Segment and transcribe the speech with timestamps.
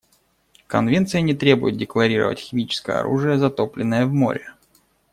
[0.65, 4.55] Конвенция не требует декларировать химическое оружие, затопленное в море.